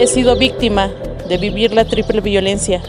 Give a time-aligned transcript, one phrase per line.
[0.00, 0.88] He sido víctima
[1.28, 2.80] de vivir la triple violencia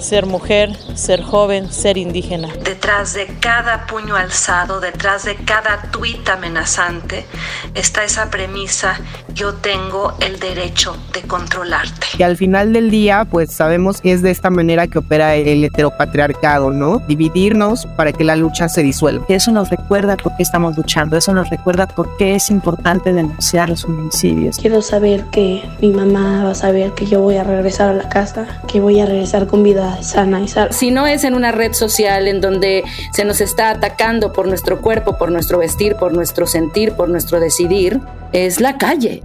[0.00, 2.48] ser mujer, ser joven, ser indígena.
[2.62, 7.26] Detrás de cada puño alzado, detrás de cada tuit amenazante,
[7.74, 8.98] está esa premisa,
[9.40, 12.08] yo tengo el derecho de controlarte.
[12.18, 15.64] Y al final del día, pues sabemos que es de esta manera que opera el
[15.64, 16.98] heteropatriarcado, ¿no?
[17.08, 19.24] Dividirnos para que la lucha se disuelva.
[19.30, 23.70] Eso nos recuerda por qué estamos luchando, eso nos recuerda por qué es importante denunciar
[23.70, 24.58] los homicidios.
[24.58, 28.10] Quiero saber que mi mamá va a saber que yo voy a regresar a la
[28.10, 32.28] casa, que voy a regresar con vida sana, Si no es en una red social
[32.28, 36.92] en donde se nos está atacando por nuestro cuerpo, por nuestro vestir, por nuestro sentir,
[36.92, 38.00] por nuestro decidir,
[38.32, 39.22] es la calle.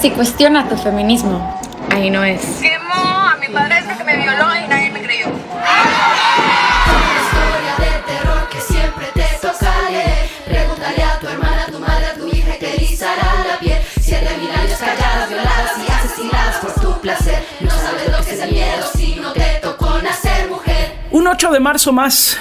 [0.00, 2.40] Si cuestiona tu feminismo, ahí no es.
[2.60, 5.26] Quemó a mi padre que me violó y nadie me creyó.
[21.12, 22.38] Un 8 de marzo más,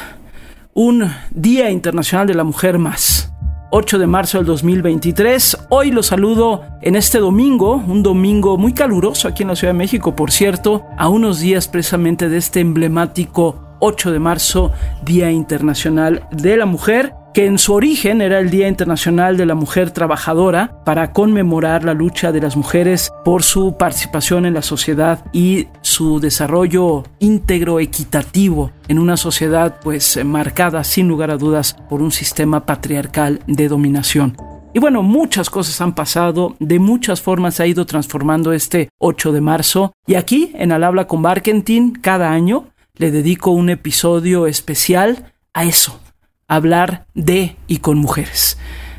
[0.73, 3.28] un Día Internacional de la Mujer más.
[3.72, 5.66] 8 de marzo del 2023.
[5.70, 9.78] Hoy los saludo en este domingo, un domingo muy caluroso aquí en la Ciudad de
[9.78, 14.72] México, por cierto, a unos días precisamente de este emblemático 8 de marzo,
[15.03, 19.55] Día Internacional de la Mujer que en su origen era el Día Internacional de la
[19.55, 25.25] Mujer Trabajadora para conmemorar la lucha de las mujeres por su participación en la sociedad
[25.31, 32.02] y su desarrollo íntegro equitativo en una sociedad pues marcada sin lugar a dudas por
[32.02, 34.36] un sistema patriarcal de dominación.
[34.73, 39.42] Y bueno, muchas cosas han pasado, de muchas formas ha ido transformando este 8 de
[39.42, 45.33] marzo y aquí en Al habla con Barkentin cada año le dedico un episodio especial
[45.54, 45.99] a eso,
[46.49, 48.58] hablar de y con mujeres.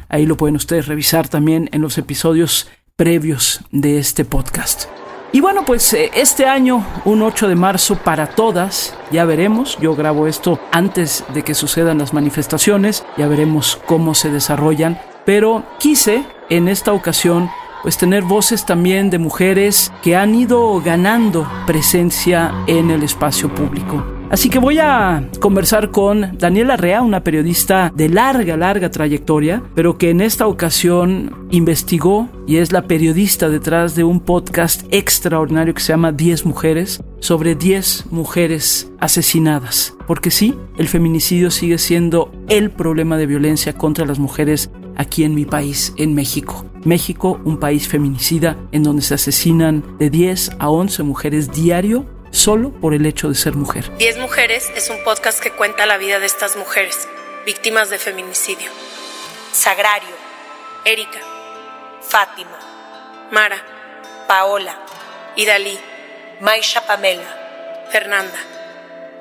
[0.09, 4.87] Ahí lo pueden ustedes revisar también en los episodios previos de este podcast.
[5.33, 9.94] Y bueno, pues eh, este año, un 8 de marzo para todas, ya veremos, yo
[9.94, 16.25] grabo esto antes de que sucedan las manifestaciones, ya veremos cómo se desarrollan, pero quise
[16.49, 17.49] en esta ocasión
[17.82, 24.19] pues tener voces también de mujeres que han ido ganando presencia en el espacio público.
[24.31, 29.99] Así que voy a conversar con Daniela Rea, una periodista de larga, larga trayectoria, pero
[29.99, 35.81] que en esta ocasión investigó y es la periodista detrás de un podcast extraordinario que
[35.83, 39.97] se llama 10 mujeres, sobre 10 mujeres asesinadas.
[40.07, 45.35] Porque sí, el feminicidio sigue siendo el problema de violencia contra las mujeres aquí en
[45.35, 46.65] mi país, en México.
[46.85, 52.71] México, un país feminicida en donde se asesinan de 10 a 11 mujeres diario solo
[52.71, 53.91] por el hecho de ser mujer.
[53.99, 57.09] Diez Mujeres es un podcast que cuenta la vida de estas mujeres,
[57.47, 58.71] víctimas de feminicidio.
[59.53, 60.15] Sagrario,
[60.85, 61.21] Erika,
[62.03, 62.59] Fátima,
[63.33, 63.57] Mara,
[64.29, 64.79] Paola,
[65.37, 65.79] Idalí,
[66.41, 68.39] Maisha Pamela, Fernanda,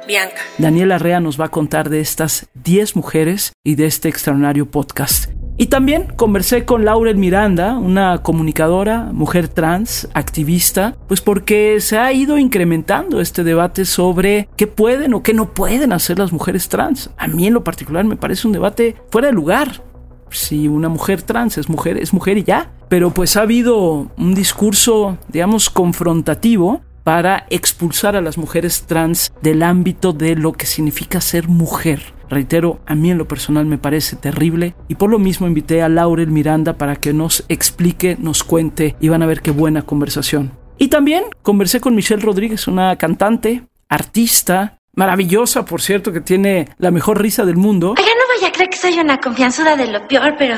[0.08, 0.42] Bianca.
[0.58, 5.30] Daniela Rea nos va a contar de estas 10 mujeres y de este extraordinario podcast.
[5.62, 12.14] Y también conversé con Laurel Miranda, una comunicadora, mujer trans, activista, pues porque se ha
[12.14, 17.10] ido incrementando este debate sobre qué pueden o qué no pueden hacer las mujeres trans.
[17.18, 19.84] A mí en lo particular me parece un debate fuera de lugar.
[20.30, 22.72] Si una mujer trans es mujer, es mujer y ya.
[22.88, 29.62] Pero pues ha habido un discurso, digamos, confrontativo para expulsar a las mujeres trans del
[29.62, 32.18] ámbito de lo que significa ser mujer.
[32.30, 35.90] Reitero, a mí en lo personal me parece terrible y por lo mismo invité a
[35.90, 40.52] Laurel Miranda para que nos explique, nos cuente y van a ver qué buena conversación.
[40.78, 46.92] Y también conversé con Michelle Rodríguez, una cantante, artista, maravillosa, por cierto, que tiene la
[46.92, 47.96] mejor risa del mundo.
[47.98, 50.56] Oiga, no vaya a creer que soy una confianzuda de lo peor, pero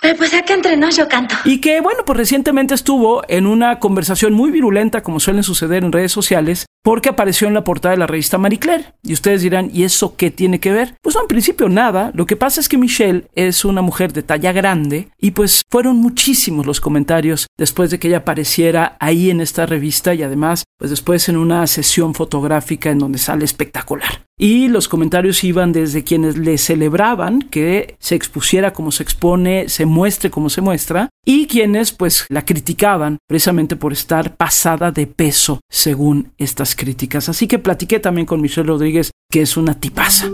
[0.00, 1.34] pero pues acá entre nos yo canto.
[1.44, 5.92] Y que bueno, pues recientemente estuvo en una conversación muy virulenta, como suelen suceder en
[5.92, 8.94] redes sociales, porque apareció en la portada de la revista Marie Claire.
[9.02, 10.94] Y ustedes dirán, ¿y eso qué tiene que ver?
[11.02, 12.10] Pues no, en principio nada.
[12.14, 15.96] Lo que pasa es que Michelle es una mujer de talla grande y pues fueron
[15.96, 20.90] muchísimos los comentarios después de que ella apareciera ahí en esta revista y además pues
[20.90, 24.24] después en una sesión fotográfica en donde sale espectacular.
[24.38, 29.84] Y los comentarios iban desde quienes le celebraban que se expusiera como se expone, se
[29.84, 35.60] muestre como se muestra, y quienes pues la criticaban precisamente por estar pasada de peso
[35.68, 37.28] según estas críticas.
[37.28, 40.28] Así que platiqué también con Michelle Rodríguez, que es una tipaza.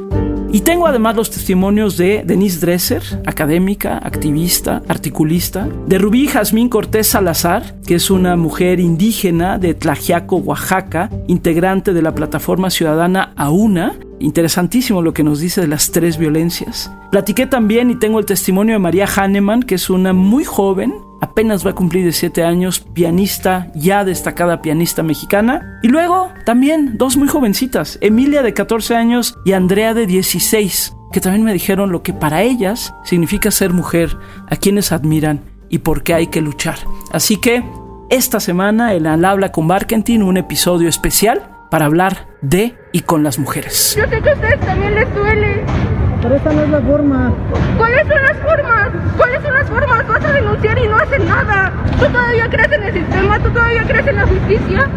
[0.53, 7.09] Y tengo además los testimonios de Denise Dresser, académica, activista, articulista, de Rubí Jazmín Cortés
[7.09, 13.97] Salazar, que es una mujer indígena de Tlajiaco, Oaxaca, integrante de la plataforma ciudadana AUNA.
[14.19, 16.91] Interesantísimo lo que nos dice de las tres violencias.
[17.11, 21.67] Platiqué también y tengo el testimonio de María Hahnemann, que es una muy joven, apenas
[21.67, 25.81] va a cumplir 17 años, pianista, ya destacada pianista mexicana.
[25.83, 31.21] Y luego también dos muy jovencitas, Emilia de 14 años y Andrea de 16, que
[31.21, 34.17] también me dijeron lo que para ellas significa ser mujer,
[34.49, 36.79] a quienes admiran y por qué hay que luchar.
[37.13, 37.65] Así que
[38.11, 43.23] esta semana en Al Habla con Barkentin, un episodio especial para hablar de y con
[43.23, 43.97] las mujeres.
[43.97, 45.96] Yo sé que ustedes también les duele.
[46.23, 47.33] Pero esta no es la forma.
[47.77, 48.91] ¿Cuáles son las formas?
[49.17, 50.09] ¿Cuáles son las formas?
[50.09, 51.73] Vas a denunciar y no hacen nada.
[51.99, 53.39] ¿Tú todavía crees en el sistema?
[53.41, 54.91] ¿Tú todavía crees en la justicia?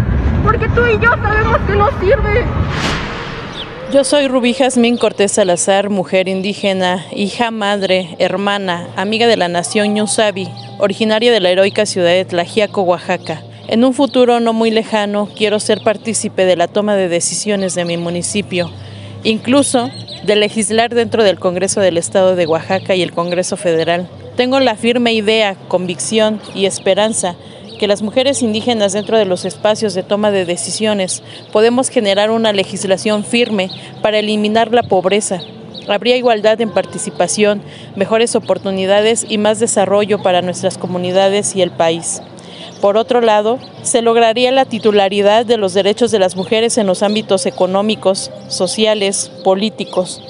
[0.44, 2.46] Porque tú y yo sabemos que no sirve.
[3.92, 9.96] Yo soy Rubí Jazmín Cortés Salazar, mujer indígena, hija, madre, hermana, amiga de la nación
[9.96, 13.42] Ñusabi, originaria de la heroica ciudad de Tlajiaco, Oaxaca.
[13.68, 17.86] En un futuro no muy lejano quiero ser partícipe de la toma de decisiones de
[17.86, 18.70] mi municipio,
[19.24, 19.90] incluso
[20.24, 24.08] de legislar dentro del Congreso del Estado de Oaxaca y el Congreso Federal.
[24.36, 27.36] Tengo la firme idea, convicción y esperanza
[27.80, 32.52] que las mujeres indígenas dentro de los espacios de toma de decisiones podemos generar una
[32.52, 33.70] legislación firme
[34.02, 35.42] para eliminar la pobreza.
[35.88, 37.62] Habría igualdad en participación,
[37.96, 42.22] mejores oportunidades y más desarrollo para nuestras comunidades y el país.
[42.82, 47.04] Por otro lado, se lograría la titularidad de los derechos de las mujeres en los
[47.04, 50.22] ámbitos económicos, sociales, políticos.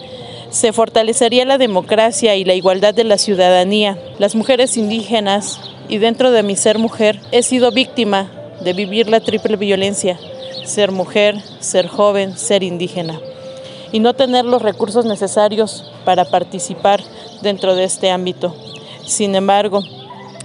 [0.50, 4.00] Se fortalecería la democracia y la igualdad de la ciudadanía.
[4.18, 8.32] Las mujeres indígenas y dentro de mi ser mujer he sido víctima
[8.62, 10.20] de vivir la triple violencia,
[10.66, 13.20] ser mujer, ser joven, ser indígena
[13.92, 17.04] y no tener los recursos necesarios para participar
[17.42, 18.56] dentro de este ámbito.
[19.06, 19.84] Sin embargo,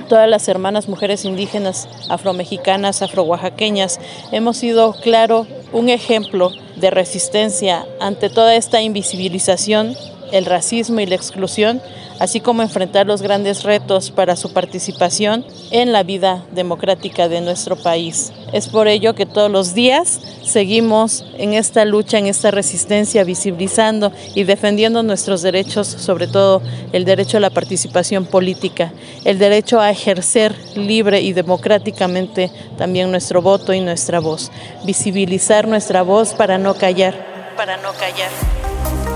[0.04, 4.00] todas las hermanas mujeres indígenas, afromexicanas, afro-oaxaqueñas,
[4.32, 9.96] hemos sido, claro, un ejemplo de resistencia ante toda esta invisibilización,
[10.34, 11.80] el racismo y la exclusión
[12.18, 17.76] así como enfrentar los grandes retos para su participación en la vida democrática de nuestro
[17.76, 18.32] país.
[18.52, 24.12] Es por ello que todos los días seguimos en esta lucha, en esta resistencia, visibilizando
[24.34, 28.92] y defendiendo nuestros derechos, sobre todo el derecho a la participación política,
[29.24, 34.50] el derecho a ejercer libre y democráticamente también nuestro voto y nuestra voz,
[34.84, 37.34] visibilizar nuestra voz para no callar.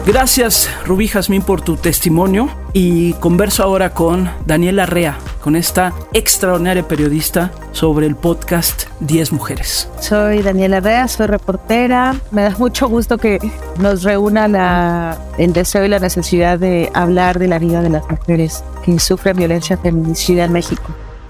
[0.08, 6.88] Gracias Rubí Jazmín por tu testimonio y converso ahora con Daniela Rea, con esta extraordinaria
[6.88, 9.90] periodista sobre el podcast 10 Mujeres.
[10.00, 12.18] Soy Daniela Rea, soy reportera.
[12.30, 13.38] Me da mucho gusto que
[13.78, 18.08] nos reúna la, el deseo y la necesidad de hablar de la vida de las
[18.08, 20.84] mujeres que sufren violencia feminicida en México.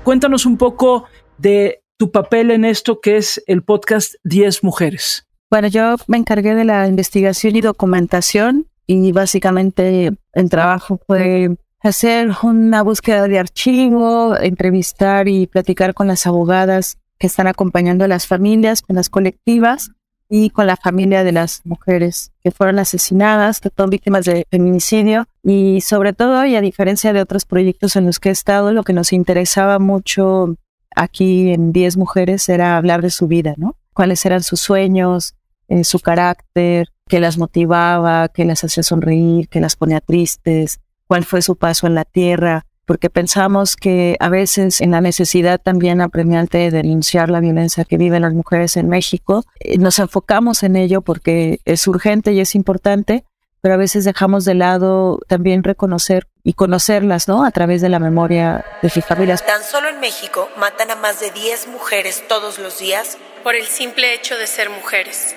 [0.05, 5.28] Cuéntanos un poco de tu papel en esto que es el podcast 10 Mujeres.
[5.51, 12.31] Bueno, yo me encargué de la investigación y documentación y básicamente el trabajo fue hacer
[12.43, 18.27] una búsqueda de archivo, entrevistar y platicar con las abogadas que están acompañando a las
[18.27, 19.91] familias, con las colectivas
[20.29, 25.25] y con la familia de las mujeres que fueron asesinadas, que son víctimas de feminicidio.
[25.43, 28.83] Y sobre todo, y a diferencia de otros proyectos en los que he estado, lo
[28.83, 30.57] que nos interesaba mucho
[30.95, 33.77] aquí en 10 Mujeres era hablar de su vida, ¿no?
[33.95, 35.35] Cuáles eran sus sueños,
[35.69, 41.25] eh, su carácter, qué las motivaba, qué las hacía sonreír, qué las ponía tristes, cuál
[41.25, 46.01] fue su paso en la tierra, porque pensamos que a veces en la necesidad también
[46.01, 50.77] apremiante de denunciar la violencia que viven las mujeres en México, eh, nos enfocamos en
[50.77, 53.25] ello porque es urgente y es importante,
[53.61, 57.45] pero a veces dejamos de lado también reconocer y conocerlas, ¿no?
[57.45, 59.45] A través de la memoria de sus familias.
[59.45, 63.67] Tan solo en México matan a más de 10 mujeres todos los días por el
[63.67, 65.35] simple hecho de ser mujeres.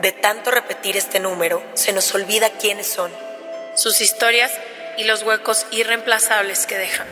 [0.00, 3.10] De tanto repetir este número, se nos olvida quiénes son,
[3.74, 4.52] sus historias
[4.96, 7.08] y los huecos irreemplazables que dejan.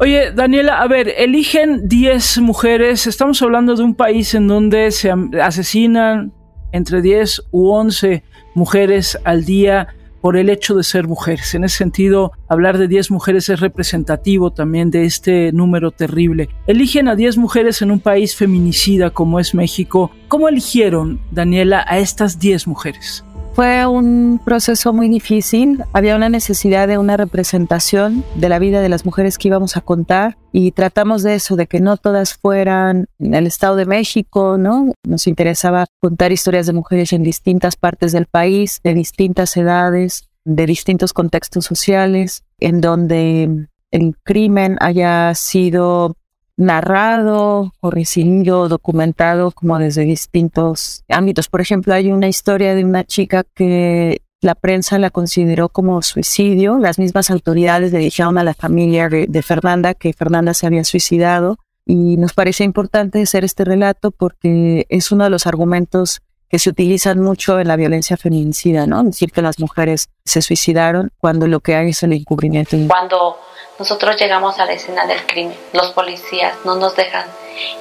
[0.00, 3.06] Oye, Daniela, a ver, eligen 10 mujeres.
[3.06, 6.32] Estamos hablando de un país en donde se asesinan
[6.72, 8.24] entre 10 u 11
[8.56, 11.54] mujeres al día por el hecho de ser mujeres.
[11.54, 16.48] En ese sentido, hablar de 10 mujeres es representativo también de este número terrible.
[16.66, 20.10] Eligen a 10 mujeres en un país feminicida como es México.
[20.28, 23.24] ¿Cómo eligieron, Daniela, a estas 10 mujeres?
[23.52, 25.84] Fue un proceso muy difícil.
[25.92, 29.80] Había una necesidad de una representación de la vida de las mujeres que íbamos a
[29.80, 34.56] contar y tratamos de eso, de que no todas fueran en el Estado de México,
[34.56, 34.92] ¿no?
[35.04, 40.66] Nos interesaba contar historias de mujeres en distintas partes del país, de distintas edades, de
[40.66, 46.14] distintos contextos sociales, en donde el crimen haya sido
[46.56, 51.48] narrado o recibido, documentado como desde distintos ámbitos.
[51.48, 56.78] Por ejemplo, hay una historia de una chica que la prensa la consideró como suicidio.
[56.78, 61.58] Las mismas autoridades le dijeron a la familia de, Fernanda que Fernanda se había suicidado
[61.84, 66.68] y nos parece importante hacer este relato porque es uno de los argumentos que se
[66.68, 69.04] utilizan mucho en la violencia feminicida, ¿no?
[69.04, 72.76] Decir que las mujeres se suicidaron cuando lo que hay es el encubrimiento.
[72.88, 73.38] Cuando
[73.78, 75.56] nosotros llegamos a la escena del crimen.
[75.72, 77.24] Los policías no nos dejan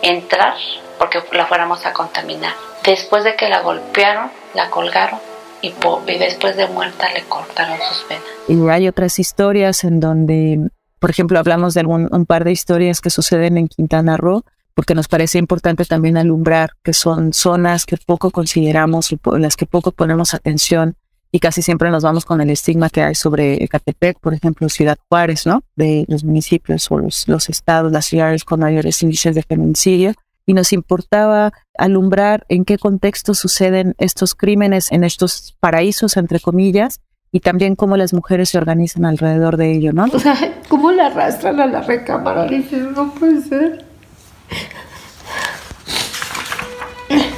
[0.02, 0.54] entrar
[0.98, 2.54] porque la fuéramos a contaminar.
[2.86, 5.20] Después de que la golpearon, la colgaron
[5.62, 5.74] y,
[6.18, 8.24] después de muerta le cortaron sus venas.
[8.48, 13.10] Y hay otras historias en donde, por ejemplo, hablamos de un par de historias que
[13.10, 14.46] suceden en Quintana Roo,
[14.80, 19.58] porque nos parece importante también alumbrar que son zonas que poco consideramos y en las
[19.58, 20.96] que poco ponemos atención
[21.34, 24.98] y casi siempre nos vamos con el estigma que hay sobre Ecatepec, por ejemplo, Ciudad
[25.10, 25.64] Juárez, ¿no?
[25.76, 30.14] De los municipios o los, estados, las ciudades con mayores índices de feminicidio.
[30.46, 37.02] Y nos importaba alumbrar en qué contexto suceden estos crímenes en estos paraísos, entre comillas,
[37.34, 40.06] y también cómo las mujeres se organizan alrededor de ello, ¿no?
[40.06, 40.38] O sea,
[40.70, 42.46] cómo la arrastran a la recámara.
[42.46, 43.89] Dices, no puede ser.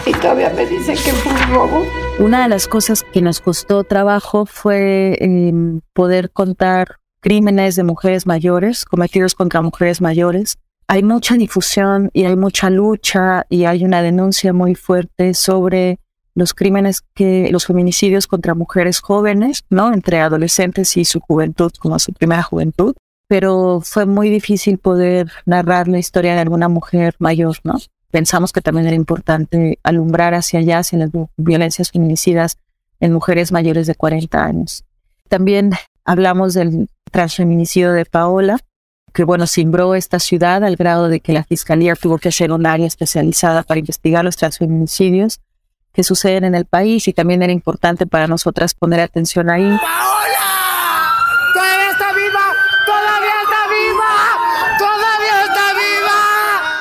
[0.06, 1.86] Y todavía me dicen que fue un robo.
[2.20, 8.26] Una de las cosas que nos costó trabajo fue em, poder contar crímenes de mujeres
[8.26, 10.58] mayores cometidos contra mujeres mayores.
[10.88, 16.00] Hay mucha difusión y hay mucha lucha y hay una denuncia muy fuerte sobre
[16.34, 19.94] los crímenes que los feminicidios contra mujeres jóvenes, ¿no?
[19.94, 22.96] Entre adolescentes y su juventud, como su primera juventud.
[23.32, 27.78] Pero fue muy difícil poder narrar la historia de alguna mujer mayor, ¿no?
[28.12, 32.58] pensamos que también era importante alumbrar hacia allá, hacia las violencias feminicidas
[33.00, 34.84] en mujeres mayores de 40 años.
[35.30, 35.72] También
[36.06, 38.60] hablamos del transfeminicidio de Paola,
[39.14, 42.66] que bueno, cimbró esta ciudad al grado de que la fiscalía tuvo que hacer un
[42.66, 45.40] área especializada para investigar los transfeminicidios
[45.94, 49.78] que suceden en el país y también era importante para nosotras poner atención ahí.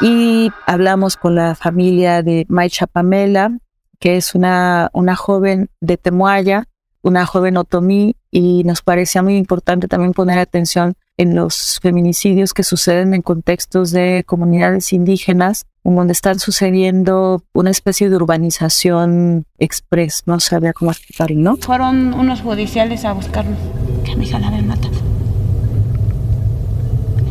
[0.00, 3.59] Y hablamos con la familia de Maicha Pamela,
[3.99, 6.64] que es una, una joven de Temuaya,
[7.02, 12.62] una joven otomí, y nos parecía muy importante también poner atención en los feminicidios que
[12.62, 20.23] suceden en contextos de comunidades indígenas, en donde están sucediendo una especie de urbanización express,
[20.25, 21.57] no sabía cómo explicarlo, ¿no?
[21.59, 23.59] Fueron unos judiciales a buscarnos,
[24.04, 24.95] que a mi hija la habían matado.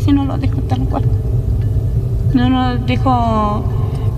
[0.03, 1.03] Si no lo dijo tal cual.
[2.33, 3.63] No nos dijo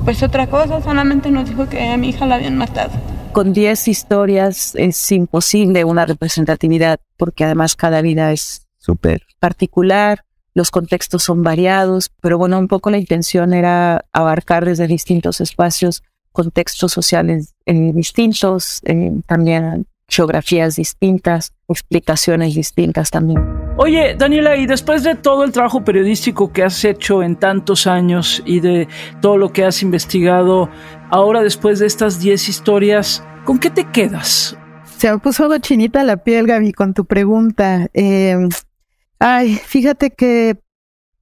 [0.03, 2.91] pues otra cosa, solamente nos dijo que a mi hija la habían matado.
[3.33, 10.71] Con 10 historias es imposible una representatividad porque además cada vida es súper particular, los
[10.71, 16.91] contextos son variados, pero bueno, un poco la intención era abarcar desde distintos espacios contextos
[16.91, 23.39] sociales eh, distintos, eh, también geografías distintas, explicaciones distintas también.
[23.77, 28.43] Oye, Daniela, y después de todo el trabajo periodístico que has hecho en tantos años
[28.45, 28.87] y de
[29.21, 30.69] todo lo que has investigado,
[31.09, 34.57] ahora después de estas 10 historias, ¿con qué te quedas?
[34.97, 37.87] Se me puso chinita la piel, Gaby, con tu pregunta.
[37.93, 38.37] Eh,
[39.17, 40.59] ay, fíjate que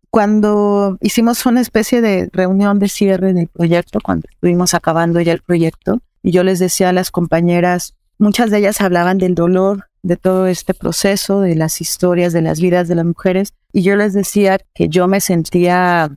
[0.10, 5.42] cuando hicimos una especie de reunión de cierre del proyecto, cuando estuvimos acabando ya el
[5.42, 10.16] proyecto, y yo les decía a las compañeras, muchas de ellas hablaban del dolor de
[10.16, 13.54] todo este proceso, de las historias, de las vidas de las mujeres.
[13.74, 16.10] Y yo les decía que yo me sentía,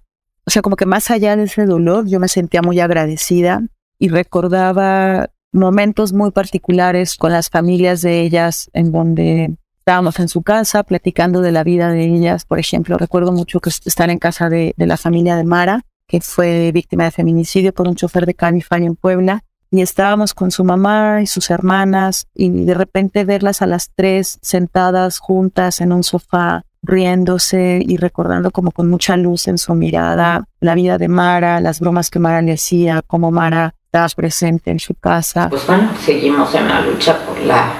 [0.46, 3.62] o sea, como que más allá de ese dolor, yo me sentía muy agradecida
[3.98, 10.42] y recordaba momentos muy particulares con las familias de ellas en donde estábamos en su
[10.42, 12.44] casa platicando de la vida de ellas.
[12.44, 16.72] Por ejemplo, recuerdo mucho que estar en casa de, la familia de Mara, que fue
[16.72, 21.22] víctima de feminicidio por un chofer de Cabify en Puebla y estábamos con su mamá
[21.22, 26.66] y sus hermanas y de repente verlas a las tres sentadas juntas en un sofá
[26.82, 31.80] riéndose y recordando como con mucha luz en su mirada la vida de Mara, las
[31.80, 35.48] bromas que Mara le hacía, cómo Mara estaba presente en su casa.
[35.48, 37.72] Pues bueno, seguimos en la lucha por la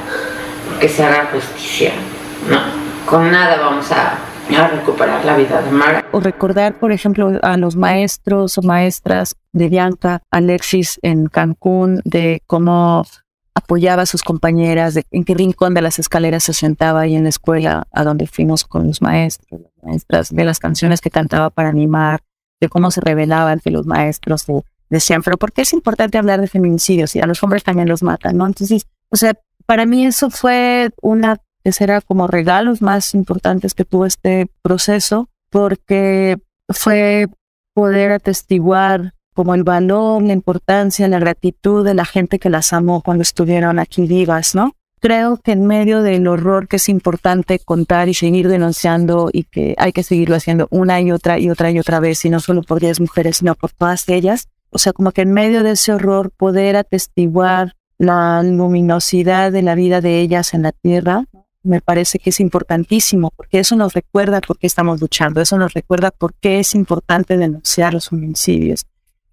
[0.81, 1.93] que se haga justicia.
[2.49, 2.59] No,
[3.05, 4.19] con nada vamos a,
[4.57, 6.05] a recuperar la vida de Mara.
[6.13, 12.43] O recordar, por ejemplo, a los maestros o maestras de Bianca, Alexis en Cancún, de
[12.47, 13.05] cómo
[13.55, 17.25] apoyaba a sus compañeras, de en qué rincón de las escaleras se sentaba ahí en
[17.25, 21.69] la escuela a donde fuimos con los maestros, maestras, de las canciones que cantaba para
[21.69, 22.21] animar,
[22.61, 26.41] de cómo se revelaba ante los maestros, de, decían, pero ¿por qué es importante hablar
[26.41, 27.15] de feminicidios?
[27.17, 28.47] Y a los hombres también los matan, ¿no?
[28.47, 29.35] Entonces, o sea,
[29.67, 36.39] para mí eso fue una, era como regalos más importantes que tuvo este proceso, porque
[36.69, 37.29] fue
[37.75, 43.03] poder atestiguar como el valor, la importancia, la gratitud de la gente que las amó
[43.03, 44.73] cuando estuvieron aquí vivas, ¿no?
[45.01, 49.75] Creo que en medio del horror que es importante contar y seguir denunciando y que
[49.79, 52.63] hay que seguirlo haciendo una y otra y otra y otra vez, y no solo
[52.63, 55.93] por 10 mujeres, sino por todas ellas, o sea, como que en medio de ese
[55.93, 61.25] horror poder atestiguar la luminosidad de la vida de ellas en la tierra,
[61.63, 65.75] me parece que es importantísimo, porque eso nos recuerda por qué estamos luchando, eso nos
[65.75, 68.87] recuerda por qué es importante denunciar los homicidios.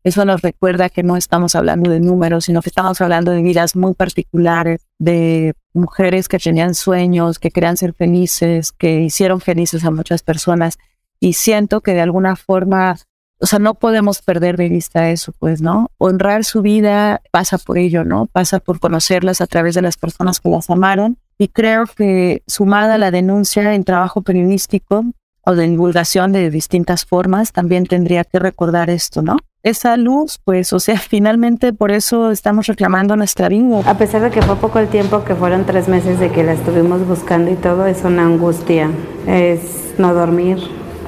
[0.04, 3.76] Eso nos recuerda que no estamos hablando de números, sino que estamos hablando de vidas
[3.76, 9.92] muy particulares, de mujeres que tenían sueños, que querían ser felices, que hicieron felices a
[9.92, 10.78] muchas personas.
[11.20, 12.96] Y siento que de alguna forma,
[13.40, 15.92] o sea, no podemos perder de vista eso, pues, ¿no?
[15.98, 18.26] Honrar su vida pasa por ello, ¿no?
[18.28, 21.18] Pasa por conocerlas a través de las personas que las amaron.
[21.40, 25.06] Y creo que sumada a la denuncia en trabajo periodístico
[25.46, 29.38] o de divulgación de distintas formas, también tendría que recordar esto, ¿no?
[29.64, 33.82] esa luz, pues, o sea, finalmente por eso estamos reclamando nuestra vida.
[33.86, 36.54] A pesar de que fue poco el tiempo, que fueron tres meses de que la
[36.54, 38.90] estuvimos buscando y todo, es una angustia,
[39.28, 40.58] es no dormir,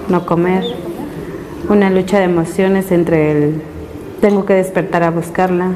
[0.10, 0.64] no comer,
[1.70, 3.62] una lucha de emociones entre el
[4.20, 5.72] tengo que despertar a buscarla,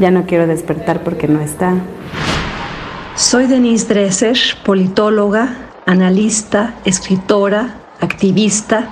[0.00, 1.74] ya no quiero despertar porque no está.
[3.16, 8.88] Soy Denise Dresser, politóloga, analista, escritora, activista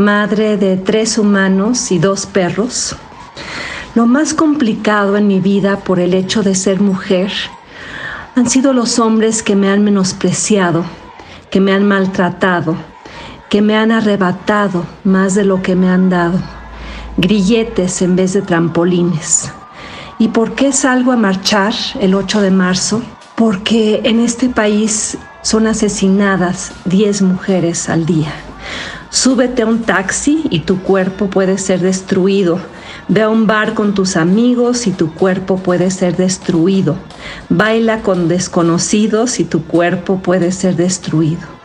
[0.00, 2.96] madre de tres humanos y dos perros.
[3.94, 7.30] Lo más complicado en mi vida por el hecho de ser mujer
[8.34, 10.84] han sido los hombres que me han menospreciado,
[11.50, 12.76] que me han maltratado,
[13.50, 16.40] que me han arrebatado más de lo que me han dado,
[17.18, 19.52] grilletes en vez de trampolines.
[20.18, 23.02] ¿Y por qué salgo a marchar el 8 de marzo?
[23.40, 28.34] Porque en este país son asesinadas 10 mujeres al día.
[29.08, 32.60] Súbete a un taxi y tu cuerpo puede ser destruido.
[33.08, 36.98] Ve a un bar con tus amigos y tu cuerpo puede ser destruido.
[37.48, 41.59] Baila con desconocidos y tu cuerpo puede ser destruido.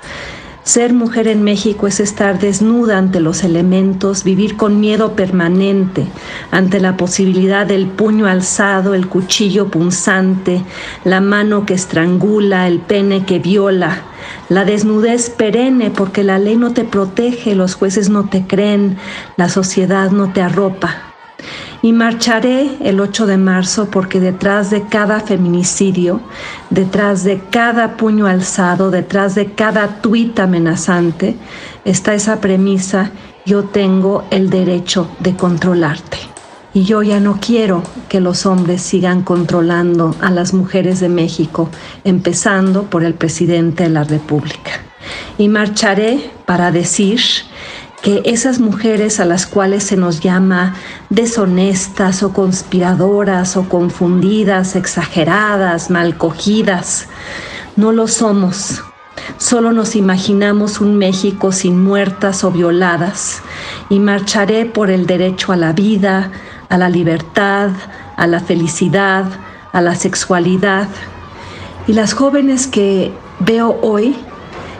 [0.66, 6.08] Ser mujer en México es estar desnuda ante los elementos, vivir con miedo permanente
[6.50, 10.64] ante la posibilidad del puño alzado, el cuchillo punzante,
[11.04, 14.02] la mano que estrangula, el pene que viola,
[14.50, 18.98] la desnudez perenne porque la ley no te protege, los jueces no te creen,
[19.38, 21.14] la sociedad no te arropa.
[21.86, 26.20] Y marcharé el 8 de marzo porque detrás de cada feminicidio,
[26.72, 31.36] detrás de cada puño alzado, detrás de cada tuit amenazante,
[31.84, 33.12] está esa premisa,
[33.46, 36.18] yo tengo el derecho de controlarte.
[36.74, 41.70] Y yo ya no quiero que los hombres sigan controlando a las mujeres de México,
[42.04, 44.72] empezando por el presidente de la República.
[45.38, 47.20] Y marcharé para decir
[48.06, 50.76] que esas mujeres a las cuales se nos llama
[51.10, 57.08] deshonestas o conspiradoras o confundidas, exageradas, mal cogidas,
[57.76, 58.84] no lo somos.
[59.40, 63.42] Solo nos imaginamos un México sin muertas o violadas
[63.90, 66.30] y marcharé por el derecho a la vida,
[66.70, 67.72] a la libertad,
[68.18, 69.26] a la felicidad,
[69.74, 70.88] a la sexualidad.
[71.88, 74.16] Y las jóvenes que veo hoy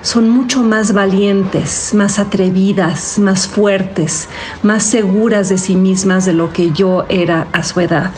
[0.06, 4.30] son mucho más valientes, más atrevidas, más fuertes,
[4.62, 8.12] más seguras de sí mismas de lo que yo era a su edad.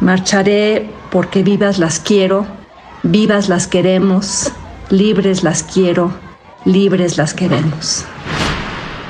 [0.00, 2.46] Marcharé porque vivas las quiero,
[3.02, 4.50] vivas las queremos,
[4.88, 6.10] libres las quiero,
[6.64, 8.06] libres las queremos.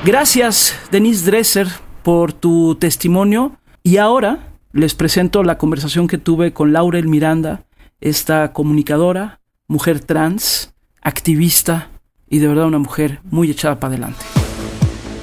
[0.03, 1.69] Gracias, Denise Dresser,
[2.03, 3.55] por tu testimonio.
[3.83, 7.63] Y ahora les presento la conversación que tuve con Laurel Miranda,
[8.01, 11.90] esta comunicadora, mujer trans, activista,
[12.31, 14.19] y de verdad una mujer muy echada para adelante.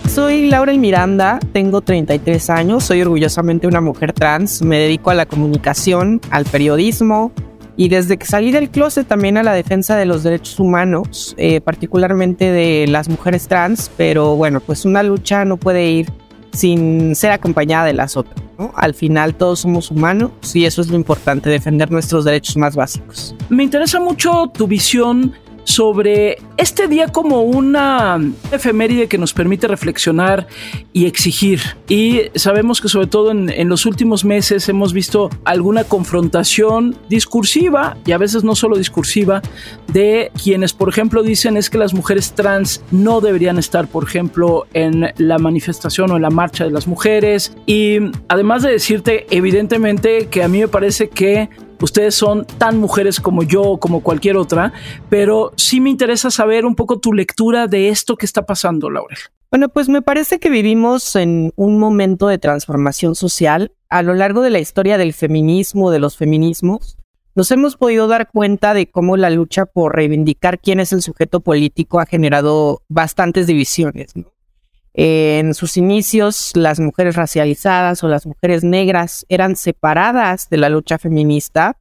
[0.08, 5.26] Soy Laura Miranda, tengo 33 años, soy orgullosamente una mujer trans, me dedico a la
[5.26, 7.32] comunicación, al periodismo
[7.76, 11.60] y desde que salí del closet también a la defensa de los derechos humanos, eh,
[11.60, 16.12] particularmente de las mujeres trans, pero bueno, pues una lucha no puede ir
[16.52, 18.42] sin ser acompañada de las otras.
[18.58, 18.72] ¿no?
[18.74, 23.34] Al final todos somos humanos y eso es lo importante, defender nuestros derechos más básicos.
[23.48, 25.34] Me interesa mucho tu visión
[25.68, 28.18] sobre este día como una
[28.50, 30.46] efeméride que nos permite reflexionar
[30.94, 31.60] y exigir.
[31.88, 38.12] Y sabemos que sobre todo en, los últimos meses hemos visto alguna confrontación discursiva y
[38.12, 39.42] a veces no solo discursiva
[39.92, 44.66] de quienes, por ejemplo, dicen es que las mujeres trans no deberían estar, por ejemplo,
[44.72, 47.52] en la manifestación o en la marcha de las mujeres.
[47.66, 53.20] Y además de decirte, evidentemente, que a mí me parece que Ustedes son tan mujeres
[53.20, 54.72] como yo o como cualquier otra,
[55.08, 59.18] pero sí me interesa saber un poco tu lectura de esto que está pasando, Laurel.
[59.50, 63.72] Bueno, pues me parece que vivimos en un momento de transformación social.
[63.88, 66.98] A lo largo de la historia del feminismo, de los feminismos,
[67.34, 71.40] nos hemos podido dar cuenta de cómo la lucha por reivindicar quién es el sujeto
[71.40, 74.16] político ha generado bastantes divisiones.
[74.16, 74.26] ¿no?
[74.94, 80.98] En sus inicios, las mujeres racializadas o las mujeres negras eran separadas de la lucha
[80.98, 81.78] feminista.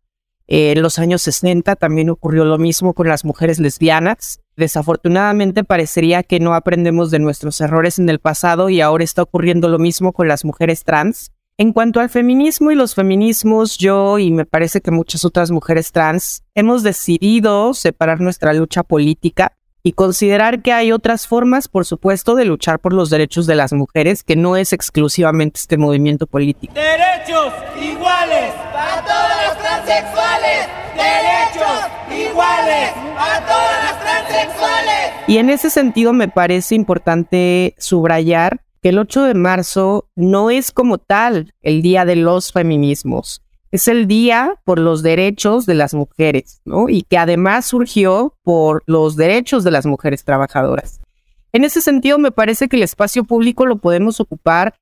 [0.47, 4.39] En los años 60 también ocurrió lo mismo con las mujeres lesbianas.
[4.55, 9.67] Desafortunadamente parecería que no aprendemos de nuestros errores en el pasado y ahora está ocurriendo
[9.67, 11.31] lo mismo con las mujeres trans.
[11.59, 15.91] En cuanto al feminismo y los feminismos, yo y me parece que muchas otras mujeres
[15.91, 19.56] trans hemos decidido separar nuestra lucha política
[19.87, 23.71] y considerar que hay otras formas, por supuesto, de luchar por los derechos de las
[23.71, 26.73] mujeres, que no es exclusivamente este movimiento político.
[26.73, 30.67] Derechos iguales a todas las transexuales.
[30.93, 35.13] Derechos iguales a todas las transexuales.
[35.27, 40.73] Y en ese sentido me parece importante subrayar que el 8 de marzo no es
[40.73, 45.93] como tal el Día de los Feminismos es el Día por los Derechos de las
[45.93, 46.89] Mujeres, ¿no?
[46.89, 50.99] Y que además surgió por los derechos de las mujeres trabajadoras.
[51.51, 54.75] En ese sentido, me parece que el espacio público lo podemos ocupar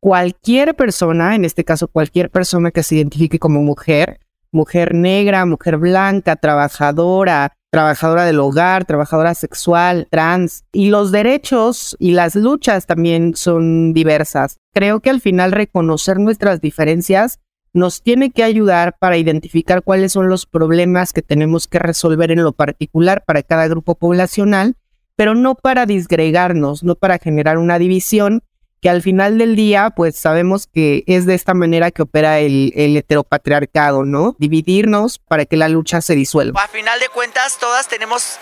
[0.00, 4.20] cualquier persona, en este caso cualquier persona que se identifique como mujer,
[4.52, 10.64] mujer negra, mujer blanca, trabajadora, trabajadora del hogar, trabajadora sexual, trans.
[10.72, 14.56] Y los derechos y las luchas también son diversas.
[14.74, 17.38] Creo que al final reconocer nuestras diferencias
[17.72, 22.42] nos tiene que ayudar para identificar cuáles son los problemas que tenemos que resolver en
[22.42, 24.76] lo particular para cada grupo poblacional,
[25.16, 28.42] pero no para disgregarnos, no para generar una división
[28.80, 32.72] que al final del día, pues sabemos que es de esta manera que opera el,
[32.74, 34.34] heteropatriarcado, ¿no?
[34.38, 36.62] Dividirnos para que la lucha se disuelva.
[36.62, 38.38] A final de cuentas, todas tenemos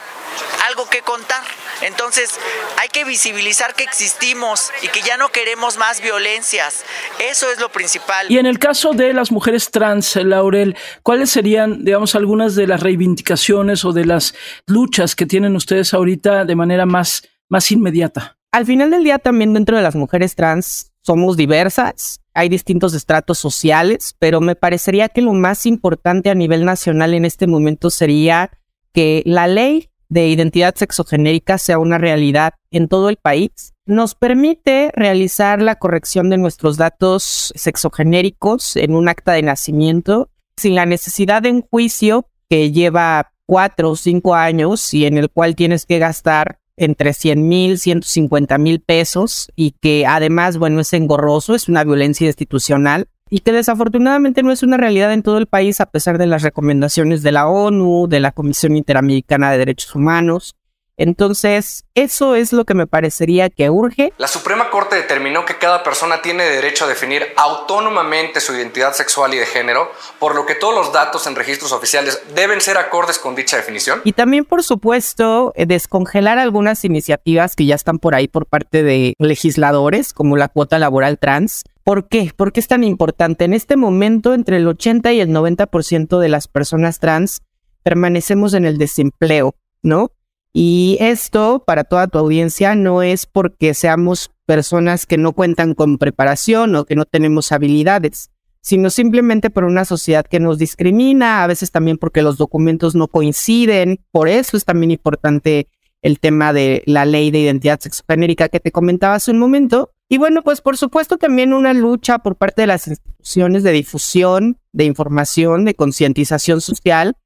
[0.66, 1.42] algo que contar.
[1.82, 2.38] Entonces
[2.78, 6.84] hay que visibilizar que existimos y que ya no queremos más violencias.
[7.18, 8.30] Eso es lo principal.
[8.30, 12.80] Y en el caso de las mujeres trans, Laurel, ¿cuáles serían, digamos, algunas de las
[12.80, 14.34] reivindicaciones o de las
[14.66, 18.36] luchas que tienen ustedes ahorita de manera más, más inmediata?
[18.50, 23.38] Al final del día también dentro de las mujeres trans somos diversas, hay distintos estratos
[23.38, 28.50] sociales, pero me parecería que lo más importante a nivel nacional en este momento sería
[28.92, 34.90] que la ley de identidad sexogenérica sea una realidad en todo el país, nos permite
[34.94, 41.42] realizar la corrección de nuestros datos sexogenéricos en un acta de nacimiento sin la necesidad
[41.42, 45.98] de un juicio que lleva cuatro o cinco años y en el cual tienes que
[45.98, 51.84] gastar entre 100 mil, 150 mil pesos y que además, bueno, es engorroso, es una
[51.84, 56.18] violencia institucional y que desafortunadamente no es una realidad en todo el país a pesar
[56.18, 60.54] de las recomendaciones de la ONU, de la Comisión Interamericana de Derechos Humanos.
[60.98, 64.12] Entonces, eso es lo que me parecería que urge.
[64.18, 69.32] La Suprema Corte determinó que cada persona tiene derecho a definir autónomamente su identidad sexual
[69.32, 73.20] y de género, por lo que todos los datos en registros oficiales deben ser acordes
[73.20, 74.00] con dicha definición.
[74.02, 78.82] Y también, por supuesto, eh, descongelar algunas iniciativas que ya están por ahí por parte
[78.82, 82.30] de legisladores, como la cuota laboral trans, ¿Por qué?
[82.36, 83.46] ¿Por qué es tan importante?
[83.46, 87.40] En este momento, entre el 80 y el 90% de las personas trans
[87.82, 90.12] permanecemos en el desempleo, ¿no?
[90.52, 95.96] Y esto, para toda tu audiencia, no es porque seamos personas que no cuentan con
[95.96, 101.46] preparación o que no tenemos habilidades, sino simplemente por una sociedad que nos discrimina, a
[101.46, 104.04] veces también porque los documentos no coinciden.
[104.10, 105.68] Por eso es también importante
[106.02, 110.18] el tema de la ley de identidad sexogenérica que te comentaba hace un momento, y
[110.18, 114.84] bueno, pues por supuesto también una lucha por parte de las instituciones de difusión, de
[114.84, 117.16] información, de concientización social,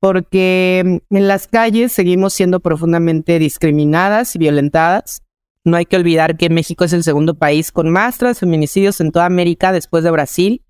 [0.00, 5.22] porque en las calles seguimos siendo profundamente discriminadas y violentadas.
[5.64, 9.26] No hay que olvidar que México es el segundo país con más transfeminicidios en toda
[9.26, 10.62] América después de Brasil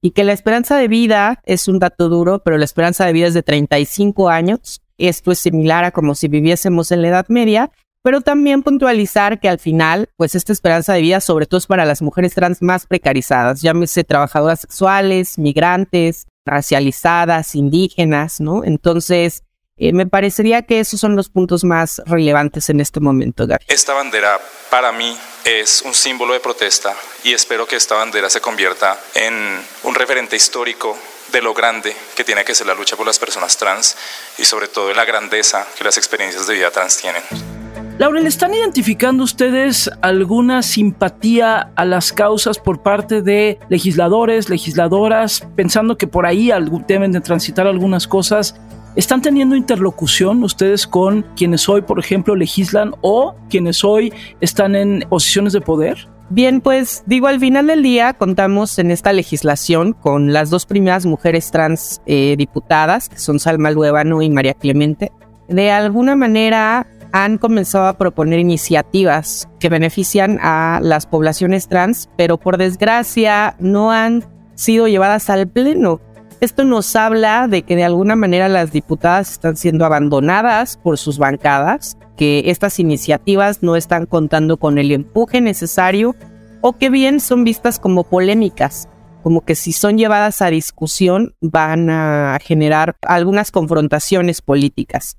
[0.00, 3.26] y que la esperanza de vida es un dato duro, pero la esperanza de vida
[3.26, 4.80] es de 35 años.
[4.96, 7.72] Esto es similar a como si viviésemos en la Edad Media,
[8.08, 11.84] pero también puntualizar que al final, pues esta esperanza de vida sobre todo es para
[11.84, 18.64] las mujeres trans más precarizadas, llámese trabajadoras sexuales, migrantes, racializadas, indígenas, ¿no?
[18.64, 19.42] Entonces,
[19.76, 23.66] eh, me parecería que esos son los puntos más relevantes en este momento, Gaby.
[23.68, 24.40] Esta bandera
[24.70, 26.94] para mí es un símbolo de protesta
[27.24, 30.96] y espero que esta bandera se convierta en un referente histórico
[31.30, 33.98] de lo grande que tiene que ser la lucha por las personas trans
[34.38, 37.57] y sobre todo de la grandeza que las experiencias de vida trans tienen.
[37.98, 45.46] Laura, ¿le están identificando ustedes alguna simpatía a las causas por parte de legisladores, legisladoras,
[45.56, 46.50] pensando que por ahí
[46.86, 48.54] deben de transitar algunas cosas
[48.98, 55.04] ¿Están teniendo interlocución ustedes con quienes hoy, por ejemplo, legislan o quienes hoy están en
[55.08, 56.08] posiciones de poder?
[56.30, 61.06] Bien, pues digo, al final del día contamos en esta legislación con las dos primeras
[61.06, 65.12] mujeres trans eh, diputadas, que son Salma Luevano y María Clemente.
[65.46, 72.38] De alguna manera han comenzado a proponer iniciativas que benefician a las poblaciones trans, pero
[72.38, 76.00] por desgracia no han sido llevadas al pleno.
[76.40, 81.18] Esto nos habla de que de alguna manera las diputadas están siendo abandonadas por sus
[81.18, 86.14] bancadas, que estas iniciativas no están contando con el empuje necesario
[86.60, 88.88] o que bien son vistas como polémicas,
[89.22, 95.16] como que si son llevadas a discusión van a generar algunas confrontaciones políticas.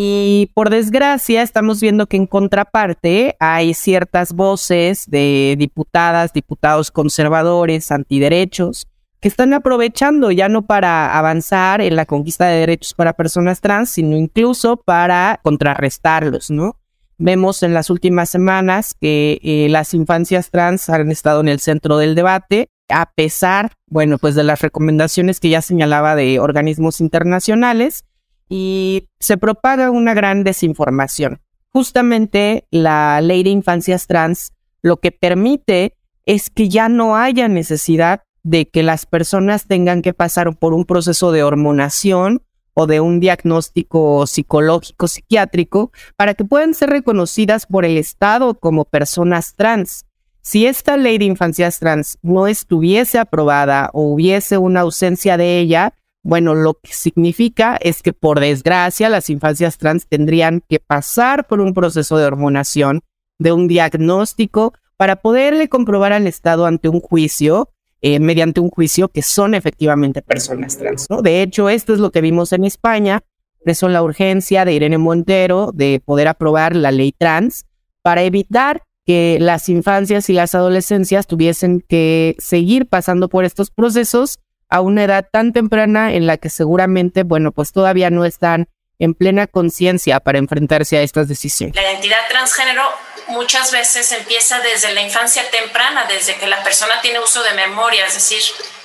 [0.00, 7.90] Y por desgracia estamos viendo que en contraparte hay ciertas voces de diputadas, diputados conservadores,
[7.90, 8.86] antiderechos,
[9.18, 13.90] que están aprovechando ya no para avanzar en la conquista de derechos para personas trans,
[13.90, 16.76] sino incluso para contrarrestarlos, ¿no?
[17.16, 21.98] Vemos en las últimas semanas que eh, las infancias trans han estado en el centro
[21.98, 28.04] del debate, a pesar, bueno, pues de las recomendaciones que ya señalaba de organismos internacionales,
[28.48, 31.40] y se propaga una gran desinformación.
[31.70, 38.22] Justamente la ley de infancias trans lo que permite es que ya no haya necesidad
[38.42, 42.42] de que las personas tengan que pasar por un proceso de hormonación
[42.74, 48.84] o de un diagnóstico psicológico, psiquiátrico, para que puedan ser reconocidas por el Estado como
[48.84, 50.06] personas trans.
[50.42, 55.92] Si esta ley de infancias trans no estuviese aprobada o hubiese una ausencia de ella,
[56.28, 61.58] bueno, lo que significa es que por desgracia las infancias trans tendrían que pasar por
[61.58, 63.00] un proceso de hormonación,
[63.38, 67.70] de un diagnóstico, para poderle comprobar al Estado ante un juicio
[68.02, 71.06] eh, mediante un juicio que son efectivamente personas trans.
[71.08, 71.22] ¿no?
[71.22, 73.22] De hecho, esto es lo que vimos en España,
[73.58, 77.64] por eso la urgencia de Irene Montero de poder aprobar la ley trans
[78.02, 84.40] para evitar que las infancias y las adolescencias tuviesen que seguir pasando por estos procesos
[84.68, 89.14] a una edad tan temprana en la que seguramente, bueno, pues todavía no están en
[89.14, 91.76] plena conciencia para enfrentarse a estas decisiones.
[91.76, 92.82] La identidad transgénero
[93.28, 98.06] muchas veces empieza desde la infancia temprana, desde que la persona tiene uso de memoria,
[98.06, 98.40] es decir,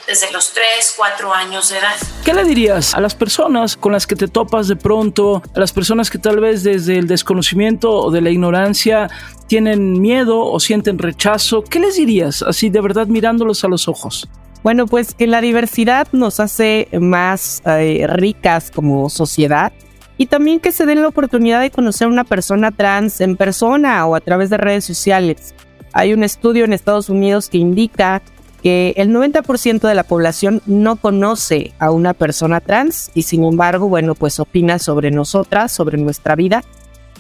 [0.06, 1.96] desde los 3, 4 años de edad.
[2.26, 5.72] ¿Qué le dirías a las personas con las que te topas de pronto, a las
[5.72, 9.10] personas que tal vez desde el desconocimiento o de la ignorancia
[9.48, 11.64] tienen miedo o sienten rechazo?
[11.64, 14.28] ¿Qué les dirías así de verdad mirándolos a los ojos?
[14.64, 19.74] Bueno, pues que la diversidad nos hace más eh, ricas como sociedad
[20.18, 24.06] y también que se den la oportunidad de conocer a una persona trans en persona
[24.06, 25.54] o a través de redes sociales.
[25.92, 28.22] Hay un estudio en Estados Unidos que indica
[28.64, 33.90] que el 90% de la población no conoce a una persona trans y sin embargo,
[33.90, 36.64] bueno, pues opina sobre nosotras, sobre nuestra vida.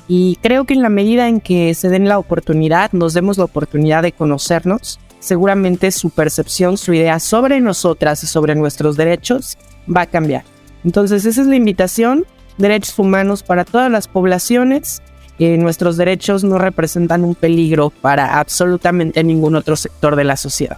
[0.07, 3.45] Y creo que en la medida en que se den la oportunidad, nos demos la
[3.45, 9.57] oportunidad de conocernos, seguramente su percepción, su idea sobre nosotras y sobre nuestros derechos
[9.93, 10.43] va a cambiar.
[10.83, 12.25] Entonces esa es la invitación
[12.57, 15.01] derechos humanos para todas las poblaciones.
[15.39, 20.77] y nuestros derechos no representan un peligro para absolutamente ningún otro sector de la sociedad.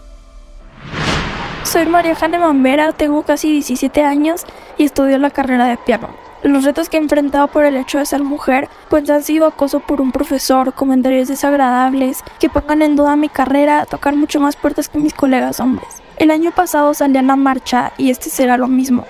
[1.63, 4.43] Soy María Jane Mambera, tengo casi 17 años
[4.77, 6.24] y estudio la carrera de piano.
[6.45, 9.79] Los retos que he enfrentado por el hecho de ser mujer, pues han sido acoso
[9.79, 14.87] por un profesor, comentarios desagradables, que pongan en duda mi carrera, tocar mucho más puertas
[14.87, 16.03] que mis colegas hombres.
[16.17, 19.05] El año pasado salí a la marcha y este será lo mismo.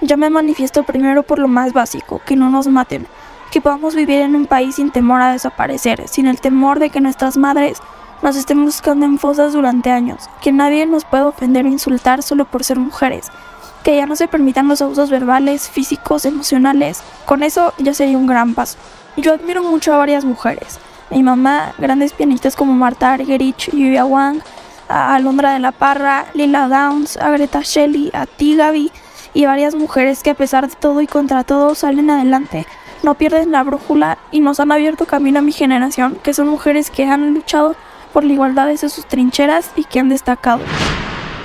[0.00, 3.06] Yo me manifiesto primero por lo más básico, que no nos maten,
[3.52, 7.00] que podamos vivir en un país sin temor a desaparecer, sin el temor de que
[7.00, 7.78] nuestras madres
[8.20, 12.46] nos estén buscando en fosas durante años, que nadie nos pueda ofender o insultar solo
[12.46, 13.30] por ser mujeres,
[13.82, 17.02] que ya no se permitan los abusos verbales, físicos, emocionales.
[17.26, 18.78] Con eso ya sería un gran paso.
[19.16, 20.78] Yo admiro mucho a varias mujeres.
[21.10, 24.42] Mi mamá, grandes pianistas como Marta Argerich y Vivian Wang,
[24.88, 28.92] a Alondra de la Parra, Lila Downs, a Greta Shelley, a ti Gaby
[29.34, 32.66] y varias mujeres que a pesar de todo y contra todo salen adelante,
[33.02, 36.90] no pierden la brújula y nos han abierto camino a mi generación, que son mujeres
[36.90, 37.76] que han luchado
[38.12, 40.60] por la igualdad desde sus trincheras y que han destacado.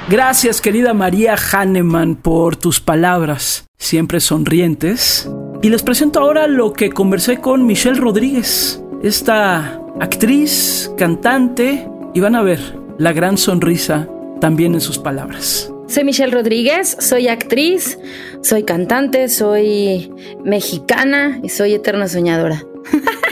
[0.07, 5.27] Gracias querida María Hahnemann por tus palabras, siempre sonrientes.
[5.63, 12.35] Y les presento ahora lo que conversé con Michelle Rodríguez, esta actriz, cantante, y van
[12.35, 12.59] a ver
[12.99, 14.07] la gran sonrisa
[14.39, 15.73] también en sus palabras.
[15.87, 17.97] Soy Michelle Rodríguez, soy actriz,
[18.43, 20.13] soy cantante, soy
[20.43, 22.63] mexicana y soy eterna soñadora.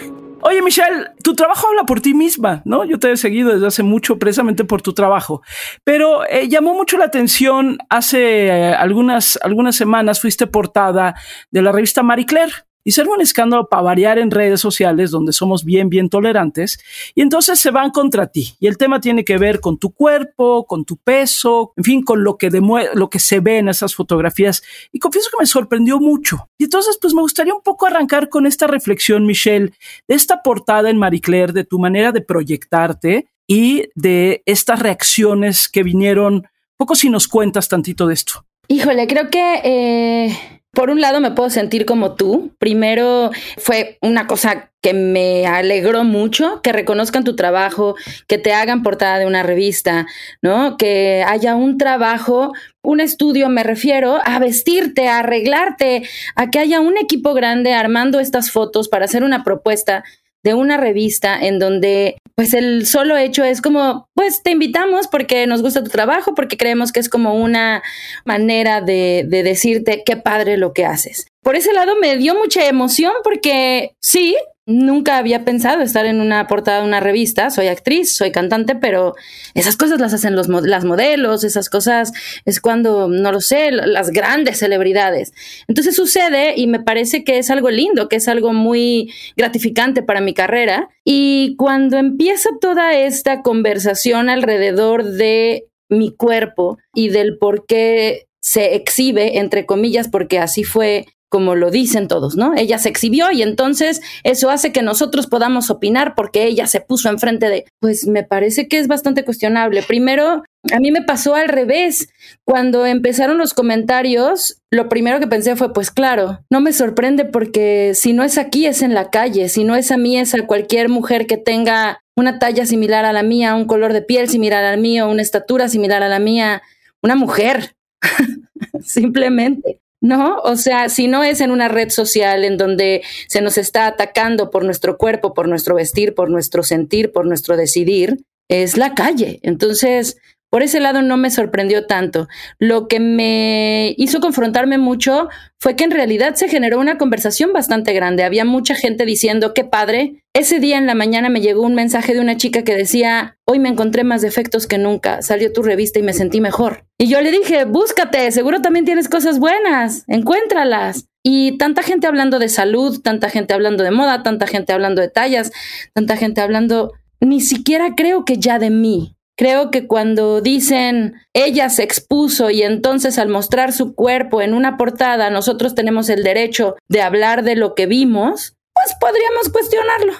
[0.45, 2.83] Oye, Michelle, tu trabajo habla por ti misma, ¿no?
[2.83, 5.41] Yo te he seguido desde hace mucho precisamente por tu trabajo,
[5.85, 11.15] pero eh, llamó mucho la atención hace eh, algunas, algunas semanas fuiste portada
[11.49, 12.51] de la revista Marie Claire
[12.83, 16.79] y ser un escándalo para variar en redes sociales donde somos bien, bien tolerantes
[17.15, 18.55] y entonces se van contra ti.
[18.59, 22.23] Y el tema tiene que ver con tu cuerpo, con tu peso, en fin, con
[22.23, 22.49] lo que,
[22.93, 24.63] lo que se ve en esas fotografías.
[24.91, 26.49] Y confieso que me sorprendió mucho.
[26.57, 29.73] Y entonces, pues me gustaría un poco arrancar con esta reflexión, Michelle,
[30.07, 35.69] de esta portada en Marie Claire, de tu manera de proyectarte y de estas reacciones
[35.69, 36.47] que vinieron.
[36.77, 38.45] Poco si nos cuentas tantito de esto.
[38.67, 42.51] Híjole, creo que eh, por un lado me puedo sentir como tú.
[42.57, 47.95] Primero fue una cosa que me alegró mucho, que reconozcan tu trabajo,
[48.27, 50.07] que te hagan portada de una revista,
[50.41, 50.75] ¿no?
[50.75, 56.03] Que haya un trabajo, un estudio, me refiero a vestirte, a arreglarte,
[56.35, 60.03] a que haya un equipo grande armando estas fotos para hacer una propuesta
[60.43, 65.45] de una revista en donde pues el solo hecho es como, pues te invitamos porque
[65.45, 67.83] nos gusta tu trabajo, porque creemos que es como una
[68.25, 71.27] manera de, de decirte qué padre lo que haces.
[71.43, 74.35] Por ese lado me dio mucha emoción porque sí,
[74.65, 77.49] Nunca había pensado estar en una portada de una revista.
[77.49, 79.13] Soy actriz, soy cantante, pero
[79.55, 82.13] esas cosas las hacen los, las modelos, esas cosas
[82.45, 85.33] es cuando, no lo sé, las grandes celebridades.
[85.67, 90.21] Entonces sucede y me parece que es algo lindo, que es algo muy gratificante para
[90.21, 90.87] mi carrera.
[91.03, 98.75] Y cuando empieza toda esta conversación alrededor de mi cuerpo y del por qué se
[98.75, 102.53] exhibe, entre comillas, porque así fue como lo dicen todos, ¿no?
[102.55, 107.09] Ella se exhibió y entonces eso hace que nosotros podamos opinar porque ella se puso
[107.09, 109.81] enfrente de, pues me parece que es bastante cuestionable.
[109.81, 112.09] Primero, a mí me pasó al revés.
[112.45, 117.93] Cuando empezaron los comentarios, lo primero que pensé fue, pues claro, no me sorprende porque
[117.95, 120.45] si no es aquí, es en la calle, si no es a mí, es a
[120.45, 124.63] cualquier mujer que tenga una talla similar a la mía, un color de piel similar
[124.63, 126.61] al mío, una estatura similar a la mía,
[127.01, 127.75] una mujer,
[128.83, 129.79] simplemente.
[130.03, 130.39] ¿No?
[130.43, 134.49] O sea, si no es en una red social en donde se nos está atacando
[134.51, 138.17] por nuestro cuerpo, por nuestro vestir, por nuestro sentir, por nuestro decidir,
[138.49, 139.39] es la calle.
[139.43, 140.17] Entonces,
[140.53, 142.27] por ese lado no me sorprendió tanto.
[142.59, 145.27] Lo que me hizo confrontarme mucho
[145.59, 148.23] fue que en realidad se generó una conversación bastante grande.
[148.23, 150.21] Había mucha gente diciendo, qué padre.
[150.31, 153.57] Ese día en la mañana me llegó un mensaje de una chica que decía, hoy
[153.57, 156.85] me encontré más defectos que nunca, salió tu revista y me sentí mejor.
[156.99, 161.07] Y yo le dije, búscate, seguro también tienes cosas buenas, encuéntralas.
[161.23, 165.09] Y tanta gente hablando de salud, tanta gente hablando de moda, tanta gente hablando de
[165.09, 165.51] tallas,
[165.95, 169.15] tanta gente hablando, ni siquiera creo que ya de mí.
[169.35, 174.77] Creo que cuando dicen ella se expuso y entonces al mostrar su cuerpo en una
[174.77, 180.13] portada nosotros tenemos el derecho de hablar de lo que vimos, pues podríamos cuestionarlo.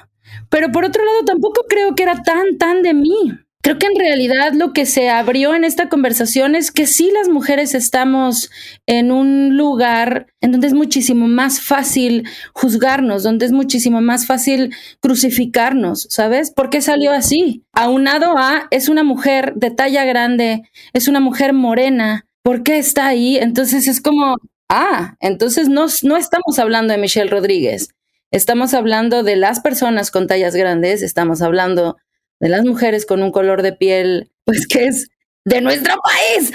[0.50, 3.32] Pero por otro lado tampoco creo que era tan, tan de mí.
[3.64, 7.30] Creo que en realidad lo que se abrió en esta conversación es que sí las
[7.30, 8.52] mujeres estamos
[8.88, 14.76] en un lugar en donde es muchísimo más fácil juzgarnos, donde es muchísimo más fácil
[15.00, 16.52] crucificarnos, ¿sabes?
[16.52, 17.64] ¿Por qué salió así?
[17.72, 23.08] Aunado a, es una mujer de talla grande, es una mujer morena, ¿por qué está
[23.08, 23.38] ahí?
[23.38, 24.36] Entonces es como,
[24.68, 27.88] ah, entonces no, no estamos hablando de Michelle Rodríguez,
[28.30, 31.96] estamos hablando de las personas con tallas grandes, estamos hablando
[32.44, 35.08] de las mujeres con un color de piel, pues que es
[35.46, 36.52] de nuestro país.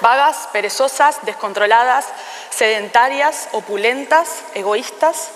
[0.00, 2.06] Vagas, perezosas, descontroladas,
[2.50, 5.32] sedentarias, opulentas, egoístas,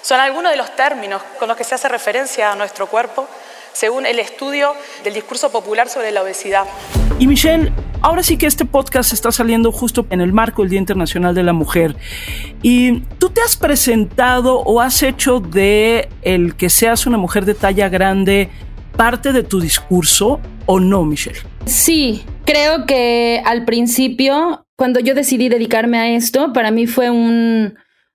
[0.00, 3.28] son algunos de los términos con los que se hace referencia a nuestro cuerpo
[3.74, 6.64] según el estudio del discurso popular sobre la obesidad.
[7.18, 10.78] Y Michelle, ahora sí que este podcast está saliendo justo en el marco del Día
[10.78, 11.94] Internacional de la Mujer.
[12.62, 17.54] Y tú te has presentado o has hecho de el que seas una mujer de
[17.54, 18.48] talla grande
[18.96, 21.40] parte de tu discurso o no, Michelle?
[21.66, 27.74] Sí, creo que al principio, cuando yo decidí dedicarme a esto, para mí fue un,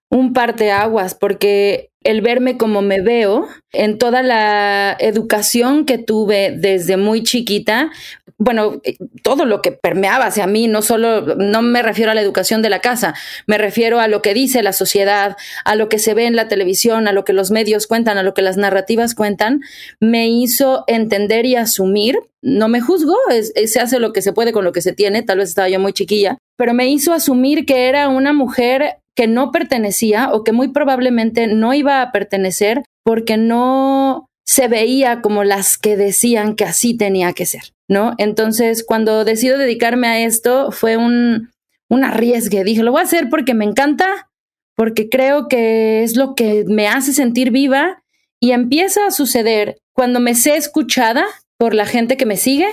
[0.09, 6.95] un parteaguas, porque el verme como me veo, en toda la educación que tuve desde
[6.97, 7.91] muy chiquita,
[8.39, 12.21] bueno, eh, todo lo que permeaba hacia mí, no solo, no me refiero a la
[12.21, 13.13] educación de la casa,
[13.47, 15.35] me refiero a lo que dice la sociedad,
[15.65, 18.23] a lo que se ve en la televisión, a lo que los medios cuentan, a
[18.23, 19.61] lo que las narrativas cuentan,
[19.99, 23.15] me hizo entender y asumir, no me juzgo,
[23.65, 25.79] se hace lo que se puede con lo que se tiene, tal vez estaba yo
[25.81, 30.53] muy chiquilla, pero me hizo asumir que era una mujer que no pertenecía o que
[30.53, 36.63] muy probablemente no iba a pertenecer porque no se veía como las que decían que
[36.63, 37.73] así tenía que ser.
[37.89, 38.13] ¿No?
[38.17, 41.49] Entonces, cuando decido dedicarme a esto, fue un,
[41.89, 42.63] un arriesgue.
[42.63, 44.29] Dije, lo voy a hacer porque me encanta,
[44.75, 48.01] porque creo que es lo que me hace sentir viva
[48.39, 51.25] y empieza a suceder cuando me sé escuchada
[51.57, 52.67] por la gente que me sigue,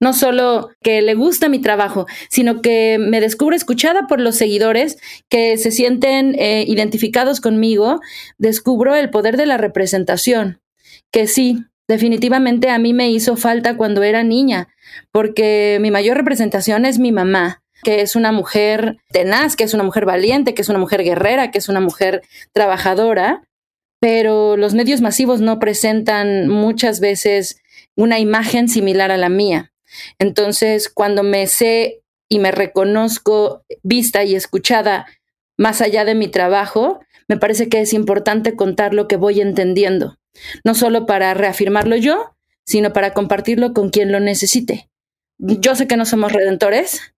[0.00, 4.98] no solo que le gusta mi trabajo, sino que me descubro escuchada por los seguidores
[5.28, 8.00] que se sienten eh, identificados conmigo,
[8.36, 10.60] descubro el poder de la representación,
[11.10, 14.68] que sí, definitivamente a mí me hizo falta cuando era niña,
[15.10, 19.84] porque mi mayor representación es mi mamá que es una mujer tenaz, que es una
[19.84, 22.22] mujer valiente, que es una mujer guerrera, que es una mujer
[22.52, 23.42] trabajadora,
[24.00, 27.60] pero los medios masivos no presentan muchas veces
[27.96, 29.72] una imagen similar a la mía.
[30.18, 35.06] Entonces, cuando me sé y me reconozco vista y escuchada
[35.58, 40.18] más allá de mi trabajo, me parece que es importante contar lo que voy entendiendo
[40.64, 42.34] no solo para reafirmarlo yo,
[42.64, 44.88] sino para compartirlo con quien lo necesite.
[45.38, 47.14] Yo sé que no somos redentores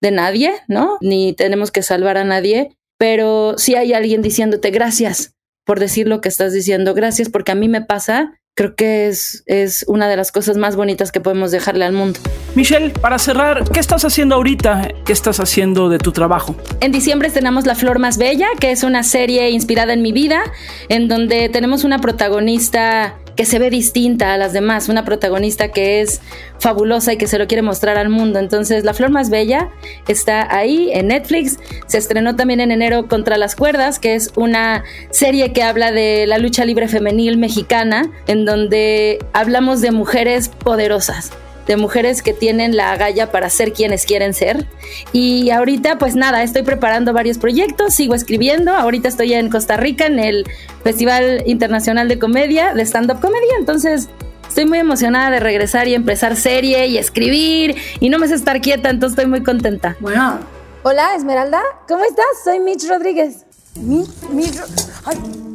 [0.00, 0.98] de nadie, ¿no?
[1.00, 5.34] Ni tenemos que salvar a nadie, pero si hay alguien diciéndote gracias
[5.64, 9.42] por decir lo que estás diciendo, gracias porque a mí me pasa creo que es,
[9.46, 12.20] es una de las cosas más bonitas que podemos dejarle al mundo.
[12.54, 14.88] Michelle, para cerrar, ¿qué estás haciendo ahorita?
[15.04, 16.54] ¿Qué estás haciendo de tu trabajo?
[16.80, 20.40] En diciembre tenemos La Flor Más Bella, que es una serie inspirada en mi vida,
[20.88, 26.00] en donde tenemos una protagonista que se ve distinta a las demás, una protagonista que
[26.00, 26.20] es
[26.58, 28.38] fabulosa y que se lo quiere mostrar al mundo.
[28.38, 29.70] Entonces, La Flor Más Bella
[30.08, 31.58] está ahí en Netflix.
[31.86, 36.26] Se estrenó también en enero Contra las Cuerdas, que es una serie que habla de
[36.26, 41.32] la lucha libre femenil mexicana, en donde hablamos de mujeres poderosas
[41.66, 44.66] de mujeres que tienen la agalla para ser quienes quieren ser.
[45.12, 48.72] Y ahorita, pues nada, estoy preparando varios proyectos, sigo escribiendo.
[48.72, 50.44] Ahorita estoy en Costa Rica en el
[50.82, 53.46] Festival Internacional de Comedia, de Stand-Up Comedy.
[53.58, 54.08] Entonces,
[54.48, 57.76] estoy muy emocionada de regresar y empezar serie y escribir.
[58.00, 59.96] Y no me sé estar quieta, entonces estoy muy contenta.
[60.00, 60.38] Bueno.
[60.82, 61.62] Hola, Esmeralda.
[61.88, 62.26] ¿Cómo estás?
[62.44, 63.43] Soy Mitch Rodríguez.
[63.80, 64.60] Mitch, Mitch,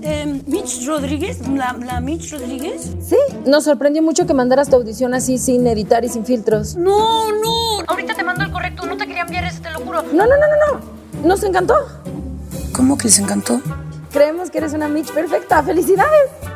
[0.01, 2.91] eh, Mitch Rodríguez, la, la, Mitch Rodríguez.
[3.01, 3.15] Sí,
[3.45, 6.75] nos sorprendió mucho que mandaras tu audición así sin editar y sin filtros.
[6.75, 7.79] No, no.
[7.87, 10.03] Ahorita te mando el correcto, no te quería enviar ese, te lo juro.
[10.03, 10.79] No, no, no, no,
[11.21, 11.27] no.
[11.27, 11.75] Nos encantó.
[12.73, 13.61] ¿Cómo que les encantó?
[14.11, 15.63] Creemos que eres una Mitch perfecta.
[15.63, 16.48] ¡Felicidades!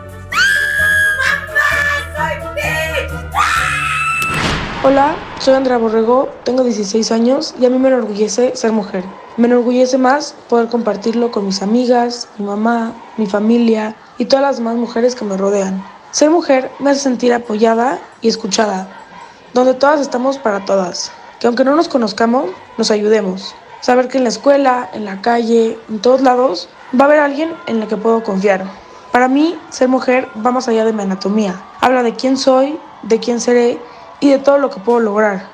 [4.86, 9.06] Hola, soy Andrea Borrego, tengo 16 años y a mí me enorgullece ser mujer.
[9.38, 14.58] Me enorgullece más poder compartirlo con mis amigas, mi mamá, mi familia y todas las
[14.58, 15.82] demás mujeres que me rodean.
[16.12, 18.90] Ser mujer me hace sentir apoyada y escuchada,
[19.54, 23.56] donde todas estamos para todas, que aunque no nos conozcamos, nos ayudemos.
[23.80, 27.54] Saber que en la escuela, en la calle, en todos lados, va a haber alguien
[27.68, 28.66] en el que puedo confiar.
[29.14, 31.64] Para mí, ser mujer va más allá de mi anatomía.
[31.80, 33.80] Habla de quién soy, de quién seré
[34.20, 35.47] y de todo lo que puedo lograr.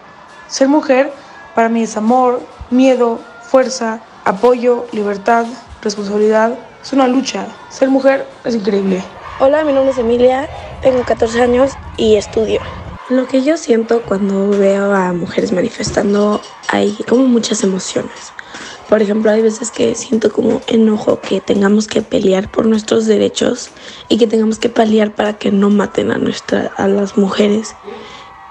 [0.48, 1.12] Ser mujer
[1.56, 5.46] para mí es amor, miedo, fuerza, apoyo, libertad,
[5.82, 6.58] responsabilidad.
[6.82, 7.48] Es una lucha.
[7.70, 9.04] Ser mujer es increíble.
[9.40, 10.50] Hola, mi nombre es Emilia,
[10.82, 12.62] tengo 14 años y estudio.
[13.10, 18.34] Lo que yo siento cuando veo a mujeres manifestando hay como muchas emociones.
[18.88, 23.70] Por ejemplo, hay veces que siento como enojo que tengamos que pelear por nuestros derechos
[24.10, 27.76] y que tengamos que pelear para que no maten a, nuestra, a las mujeres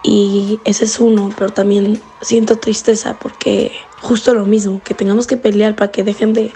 [0.02, 5.36] y ese es uno, pero también siento tristeza porque justo lo mismo, que tengamos que
[5.36, 6.52] pelear para que dejen de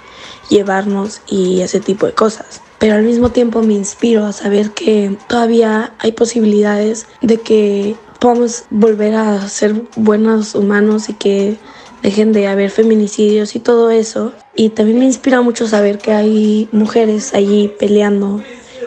[0.49, 2.61] llevarnos y ese tipo de cosas.
[2.78, 8.64] Pero al mismo tiempo me inspiro a saber que todavía hay posibilidades de que podamos
[8.70, 11.57] volver a ser buenos humanos y que
[12.03, 14.32] dejen de haber feminicidios y todo eso.
[14.55, 18.43] Y también me inspira mucho saber que hay mujeres allí peleando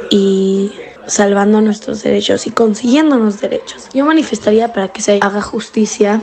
[0.09, 0.71] y
[1.07, 3.87] salvando nuestros derechos y consiguiéndonos derechos.
[3.93, 6.21] Yo manifestaría para que se haga justicia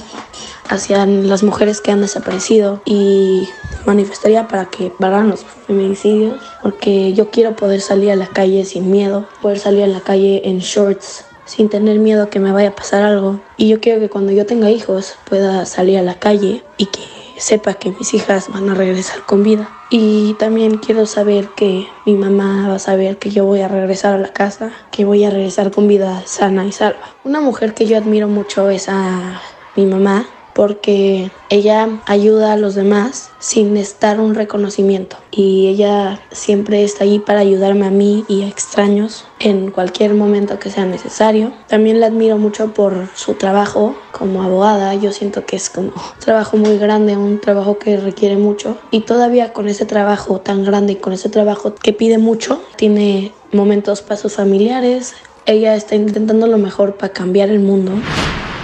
[0.69, 3.49] hacia las mujeres que han desaparecido y
[3.87, 8.91] manifestaría para que paran los feminicidios porque yo quiero poder salir a la calle sin
[8.91, 12.75] miedo, poder salir a la calle en shorts sin tener miedo que me vaya a
[12.75, 16.63] pasar algo y yo quiero que cuando yo tenga hijos pueda salir a la calle
[16.77, 19.69] y que sepa que mis hijas van a regresar con vida.
[19.91, 24.15] Y también quiero saber que mi mamá va a saber que yo voy a regresar
[24.15, 27.15] a la casa, que voy a regresar con vida sana y salva.
[27.25, 29.43] Una mujer que yo admiro mucho es a
[29.75, 36.85] mi mamá porque ella ayuda a los demás sin estar un reconocimiento y ella siempre
[36.85, 41.53] está ahí para ayudarme a mí y a extraños en cualquier momento que sea necesario.
[41.69, 46.21] También la admiro mucho por su trabajo como abogada, yo siento que es como un
[46.21, 50.95] trabajo muy grande, un trabajo que requiere mucho y todavía con ese trabajo tan grande
[50.95, 55.15] y con ese trabajo que pide mucho, tiene momentos para sus familiares,
[55.47, 57.93] ella está intentando lo mejor para cambiar el mundo.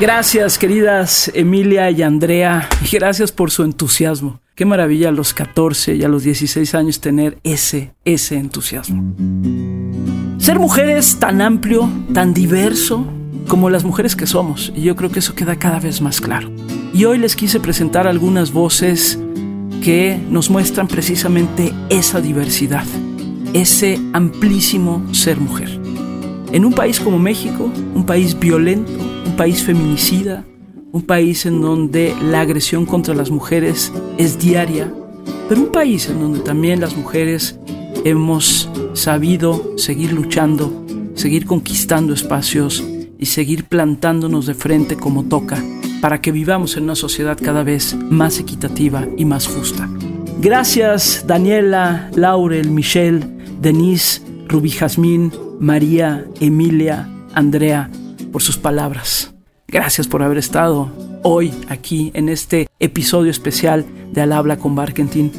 [0.00, 4.40] Gracias, queridas Emilia y Andrea, y gracias por su entusiasmo.
[4.54, 9.16] Qué maravilla a los 14 y a los 16 años tener ese, ese entusiasmo.
[10.38, 13.04] Ser mujer es tan amplio, tan diverso
[13.48, 16.48] como las mujeres que somos, y yo creo que eso queda cada vez más claro.
[16.94, 19.18] Y hoy les quise presentar algunas voces
[19.82, 22.84] que nos muestran precisamente esa diversidad,
[23.52, 25.87] ese amplísimo ser mujer.
[26.52, 28.90] En un país como México, un país violento,
[29.26, 30.44] un país feminicida,
[30.92, 34.92] un país en donde la agresión contra las mujeres es diaria,
[35.48, 37.58] pero un país en donde también las mujeres
[38.04, 40.84] hemos sabido seguir luchando,
[41.14, 42.82] seguir conquistando espacios
[43.18, 45.62] y seguir plantándonos de frente como toca
[46.00, 49.88] para que vivamos en una sociedad cada vez más equitativa y más justa.
[50.40, 53.20] Gracias Daniela, Laurel, Michelle,
[53.60, 57.90] Denise, Rubí Jazmín, María, Emilia, Andrea,
[58.32, 59.34] por sus palabras.
[59.66, 60.90] Gracias por haber estado
[61.22, 65.30] hoy aquí en este episodio especial de Al Habla con Barkentin.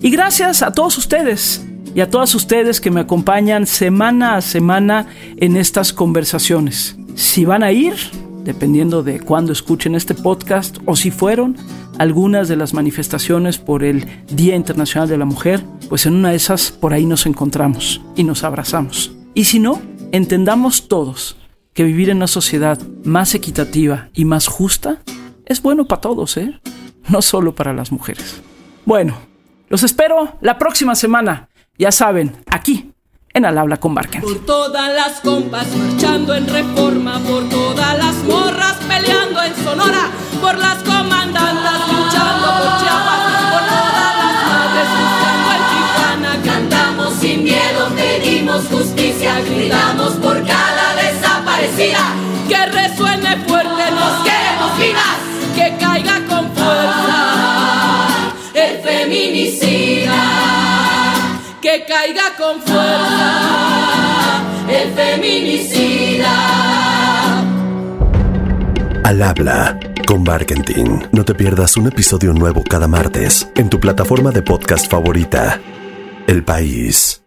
[0.00, 5.06] Y gracias a todos ustedes y a todas ustedes que me acompañan semana a semana
[5.36, 6.96] en estas conversaciones.
[7.14, 7.94] Si van a ir,
[8.42, 11.56] dependiendo de cuándo escuchen este podcast, o si fueron
[11.98, 16.36] algunas de las manifestaciones por el Día Internacional de la Mujer, pues en una de
[16.36, 19.12] esas por ahí nos encontramos y nos abrazamos.
[19.34, 19.80] Y si no,
[20.12, 21.36] entendamos todos
[21.72, 25.02] que vivir en una sociedad más equitativa y más justa
[25.46, 26.60] es bueno para todos, ¿eh?
[27.08, 28.40] No solo para las mujeres.
[28.86, 29.18] Bueno,
[29.68, 32.93] los espero la próxima semana, ya saben, aquí
[33.34, 34.20] en Al Habla con Barken.
[34.20, 40.08] Por todas las compas marchando en reforma, por todas las morras peleando en Sonora,
[40.40, 43.20] por las comandantas luchando por Chiapas,
[43.50, 46.32] por todas las madres buscando en Tijuana.
[46.44, 52.14] Cantamos sin miedo, pedimos justicia, gritamos por cada desaparecida.
[52.48, 55.18] Que resuene fuerte, nos queremos vivas,
[61.64, 66.28] que caiga con fuerza el feminicida.
[69.02, 71.08] Al habla con Barkentin.
[71.12, 75.58] No te pierdas un episodio nuevo cada martes en tu plataforma de podcast favorita.
[76.26, 77.23] El País.